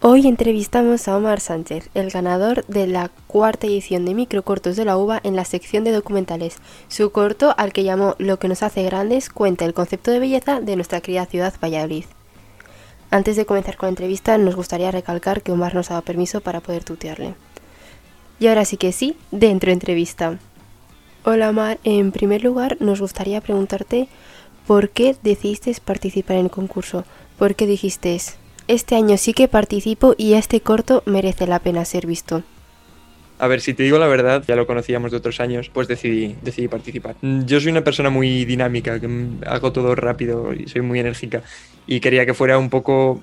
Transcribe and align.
Hoy 0.00 0.28
entrevistamos 0.28 1.08
a 1.08 1.16
Omar 1.16 1.40
Sánchez, 1.40 1.90
el 1.94 2.10
ganador 2.10 2.64
de 2.66 2.86
la 2.86 3.10
cuarta 3.26 3.66
edición 3.66 4.04
de 4.04 4.14
Microcortos 4.14 4.76
de 4.76 4.84
la 4.84 4.96
UVA 4.96 5.18
en 5.24 5.34
la 5.34 5.44
sección 5.44 5.82
de 5.82 5.90
documentales. 5.90 6.58
Su 6.86 7.10
corto, 7.10 7.52
al 7.58 7.72
que 7.72 7.82
llamó 7.82 8.14
Lo 8.18 8.38
que 8.38 8.46
nos 8.46 8.62
hace 8.62 8.84
grandes, 8.84 9.28
cuenta 9.28 9.64
el 9.64 9.74
concepto 9.74 10.12
de 10.12 10.20
belleza 10.20 10.60
de 10.60 10.76
nuestra 10.76 11.00
querida 11.00 11.26
ciudad 11.26 11.52
Valladolid. 11.60 12.04
Antes 13.10 13.34
de 13.34 13.44
comenzar 13.44 13.76
con 13.76 13.88
la 13.88 13.90
entrevista, 13.90 14.38
nos 14.38 14.54
gustaría 14.54 14.92
recalcar 14.92 15.42
que 15.42 15.50
Omar 15.50 15.74
nos 15.74 15.90
ha 15.90 15.94
dado 15.94 16.04
permiso 16.04 16.40
para 16.42 16.60
poder 16.60 16.84
tutearle. 16.84 17.34
Y 18.38 18.46
ahora 18.46 18.64
sí 18.64 18.76
que 18.76 18.92
sí, 18.92 19.16
dentro 19.32 19.72
entrevista. 19.72 20.38
Hola 21.24 21.50
Omar, 21.50 21.80
en 21.82 22.12
primer 22.12 22.44
lugar 22.44 22.76
nos 22.78 23.00
gustaría 23.00 23.40
preguntarte 23.40 24.06
por 24.64 24.90
qué 24.90 25.16
decidiste 25.24 25.74
participar 25.84 26.36
en 26.36 26.44
el 26.44 26.50
concurso, 26.52 27.04
por 27.36 27.56
qué 27.56 27.66
dijiste 27.66 28.14
este 28.68 28.94
año 28.94 29.16
sí 29.16 29.32
que 29.32 29.48
participo 29.48 30.14
y 30.16 30.34
este 30.34 30.60
corto 30.60 31.02
merece 31.06 31.46
la 31.46 31.58
pena 31.58 31.84
ser 31.84 32.06
visto. 32.06 32.42
A 33.40 33.46
ver, 33.46 33.60
si 33.60 33.72
te 33.72 33.84
digo 33.84 33.98
la 33.98 34.08
verdad, 34.08 34.42
ya 34.46 34.56
lo 34.56 34.66
conocíamos 34.66 35.10
de 35.10 35.16
otros 35.16 35.40
años, 35.40 35.70
pues 35.72 35.86
decidí, 35.86 36.36
decidí 36.42 36.68
participar. 36.68 37.14
Yo 37.22 37.60
soy 37.60 37.70
una 37.70 37.84
persona 37.84 38.10
muy 38.10 38.44
dinámica, 38.44 38.98
que 39.00 39.08
hago 39.46 39.72
todo 39.72 39.94
rápido 39.94 40.52
y 40.52 40.66
soy 40.66 40.82
muy 40.82 40.98
enérgica. 40.98 41.42
Y 41.86 42.00
quería 42.00 42.26
que 42.26 42.34
fuera 42.34 42.58
un 42.58 42.68
poco 42.68 43.20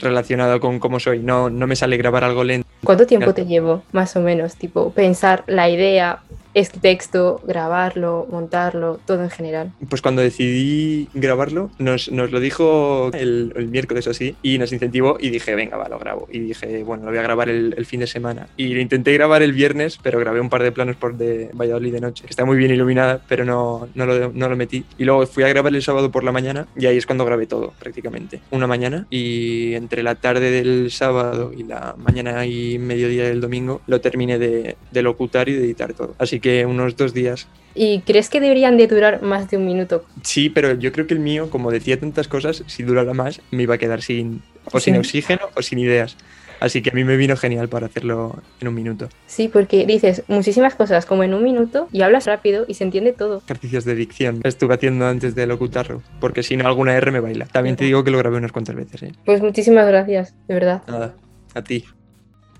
relacionado 0.00 0.58
con 0.60 0.80
cómo 0.80 0.98
soy. 0.98 1.20
No, 1.20 1.50
no 1.50 1.66
me 1.66 1.76
sale 1.76 1.96
grabar 1.96 2.24
algo 2.24 2.42
lento. 2.42 2.68
¿Cuánto 2.82 3.06
tiempo 3.06 3.32
te 3.32 3.46
llevo, 3.46 3.82
más 3.92 4.16
o 4.16 4.20
menos? 4.20 4.56
Tipo, 4.56 4.90
pensar 4.92 5.44
la 5.46 5.70
idea, 5.70 6.20
este 6.54 6.78
texto, 6.78 7.40
grabarlo, 7.44 8.26
montarlo, 8.30 9.00
todo 9.06 9.22
en 9.22 9.30
general. 9.30 9.72
Pues 9.88 10.00
cuando 10.00 10.22
decidí 10.22 11.08
grabarlo, 11.12 11.70
nos, 11.78 12.10
nos 12.10 12.30
lo 12.30 12.40
dijo 12.40 13.10
el, 13.12 13.52
el, 13.56 13.68
miércoles 13.68 14.06
así 14.06 14.36
y 14.42 14.58
nos 14.58 14.72
incentivó 14.72 15.16
y 15.20 15.30
dije, 15.30 15.54
venga, 15.54 15.76
va, 15.76 15.88
lo 15.88 15.98
grabo. 15.98 16.28
Y 16.30 16.38
dije, 16.38 16.84
bueno, 16.84 17.04
lo 17.04 17.10
voy 17.10 17.18
a 17.18 17.22
grabar 17.22 17.48
el, 17.48 17.74
el, 17.76 17.86
fin 17.86 18.00
de 18.00 18.06
semana. 18.06 18.46
Y 18.56 18.68
lo 18.68 18.80
intenté 18.80 19.12
grabar 19.12 19.42
el 19.42 19.52
viernes, 19.52 19.98
pero 20.02 20.20
grabé 20.20 20.40
un 20.40 20.48
par 20.48 20.62
de 20.62 20.72
planos 20.72 20.96
por 20.96 21.16
de 21.16 21.50
Valladolid 21.52 21.92
de 21.92 22.00
noche. 22.00 22.24
Está 22.28 22.44
muy 22.44 22.56
bien 22.56 22.70
iluminada, 22.70 23.20
pero 23.28 23.44
no, 23.44 23.88
no, 23.94 24.06
lo, 24.06 24.32
no 24.32 24.48
lo 24.48 24.56
metí. 24.56 24.84
Y 24.96 25.04
luego 25.04 25.26
fui 25.26 25.42
a 25.42 25.48
grabar 25.48 25.74
el 25.74 25.82
sábado 25.82 26.10
por 26.10 26.22
la 26.22 26.32
mañana 26.32 26.68
y 26.76 26.86
ahí 26.86 26.96
es 26.96 27.06
cuando 27.06 27.24
grabé 27.24 27.46
todo, 27.46 27.72
prácticamente. 27.78 28.40
Una 28.52 28.66
mañana 28.66 29.06
y 29.10 29.74
entre 29.74 30.02
la 30.02 30.14
tarde 30.14 30.50
del 30.50 30.90
sábado 30.92 31.52
y 31.56 31.64
la 31.64 31.96
mañana 31.98 32.46
y 32.46 32.78
mediodía 32.78 33.24
del 33.24 33.40
domingo 33.40 33.80
lo 33.86 34.00
terminé 34.00 34.38
de, 34.38 34.76
de 34.92 35.02
locutar 35.02 35.48
y 35.48 35.54
de 35.54 35.64
editar 35.64 35.92
todo. 35.94 36.14
Así 36.18 36.40
que 36.40 36.43
unos 36.66 36.96
dos 36.96 37.14
días. 37.14 37.48
¿Y 37.74 38.00
crees 38.00 38.30
que 38.30 38.40
deberían 38.40 38.76
de 38.76 38.86
durar 38.86 39.22
más 39.22 39.50
de 39.50 39.56
un 39.56 39.66
minuto? 39.66 40.04
Sí, 40.22 40.48
pero 40.48 40.74
yo 40.74 40.92
creo 40.92 41.06
que 41.06 41.14
el 41.14 41.20
mío, 41.20 41.50
como 41.50 41.72
decía 41.72 41.98
tantas 41.98 42.28
cosas, 42.28 42.62
si 42.66 42.84
durara 42.84 43.14
más 43.14 43.40
me 43.50 43.64
iba 43.64 43.74
a 43.74 43.78
quedar 43.78 44.00
sin 44.00 44.42
o 44.72 44.78
sin 44.78 44.96
oxígeno 44.96 45.42
o 45.56 45.62
sin 45.62 45.78
ideas. 45.80 46.16
Así 46.60 46.82
que 46.82 46.90
a 46.90 46.92
mí 46.94 47.04
me 47.04 47.16
vino 47.16 47.36
genial 47.36 47.68
para 47.68 47.86
hacerlo 47.86 48.40
en 48.60 48.68
un 48.68 48.74
minuto. 48.74 49.08
Sí, 49.26 49.48
porque 49.48 49.84
dices 49.86 50.22
muchísimas 50.28 50.74
cosas 50.74 51.04
como 51.04 51.22
en 51.24 51.34
un 51.34 51.42
minuto 51.42 51.88
y 51.92 52.02
hablas 52.02 52.26
rápido 52.26 52.64
y 52.68 52.74
se 52.74 52.84
entiende 52.84 53.12
todo. 53.12 53.42
Ejercicios 53.44 53.84
de 53.84 53.94
dicción 53.94 54.40
estuve 54.44 54.74
haciendo 54.74 55.06
antes 55.06 55.34
de 55.34 55.46
locutarlo, 55.46 56.02
porque 56.20 56.42
si 56.42 56.56
no 56.56 56.66
alguna 56.66 56.96
R 56.96 57.10
me 57.10 57.20
baila. 57.20 57.46
También 57.46 57.76
te 57.76 57.84
digo 57.84 58.04
que 58.04 58.10
lo 58.10 58.18
grabé 58.18 58.38
unas 58.38 58.52
cuantas 58.52 58.76
veces. 58.76 59.02
¿eh? 59.02 59.12
Pues 59.24 59.42
muchísimas 59.42 59.86
gracias, 59.86 60.34
de 60.48 60.54
verdad. 60.54 60.82
Nada, 60.86 61.14
a 61.54 61.62
ti. 61.62 61.84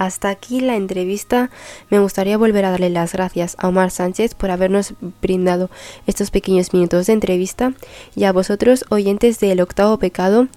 Hasta 0.00 0.30
aquí 0.30 0.60
la 0.60 0.76
entrevista. 0.76 1.50
Me 1.90 1.98
gustaría 1.98 2.38
volver 2.38 2.64
a 2.64 2.70
darle 2.70 2.88
las 2.88 3.12
gracias 3.12 3.54
a 3.58 3.68
Omar 3.68 3.90
Sánchez 3.90 4.34
por 4.34 4.50
habernos 4.50 4.94
brindado 5.20 5.68
estos 6.06 6.30
pequeños 6.30 6.72
minutos 6.72 7.06
de 7.06 7.12
entrevista 7.12 7.74
y 8.16 8.24
a 8.24 8.32
vosotros, 8.32 8.86
oyentes 8.88 9.40
del 9.40 9.60
octavo 9.60 9.98
pecado. 9.98 10.48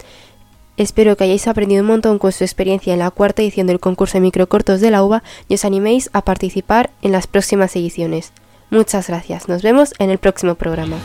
Espero 0.78 1.18
que 1.18 1.25
hayáis 1.25 1.45
aprendido 1.50 1.81
un 1.81 1.90
montón 1.90 2.19
con 2.19 2.31
su 2.31 2.45
experiencia 2.45 2.94
en 2.94 3.00
la 3.00 3.12
cuarta 3.12 3.41
edición 3.41 3.68
del 3.68 3.81
concurso 3.81 4.13
de 4.13 4.22
microcortos 4.22 4.79
de 4.79 4.91
la 4.91 5.03
UVA 5.03 5.23
y 5.50 5.56
os 5.56 5.66
animéis 5.66 6.09
a 6.13 6.22
participar 6.22 6.91
en 7.01 7.12
las 7.12 7.28
próximas 7.28 7.75
ediciones. 7.75 8.31
Muchas 8.69 9.09
gracias. 9.09 9.50
Nos 9.50 9.62
vemos 9.62 9.94
en 10.00 10.09
el 10.09 10.19
próximo 10.19 10.56
programa. 10.56 10.95